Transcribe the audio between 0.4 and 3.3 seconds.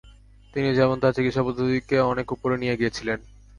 তিনি যেমন তার চিকিৎসা পদ্ধতিকে অনেক উপরে নিয়ে গিয়েছিলেন।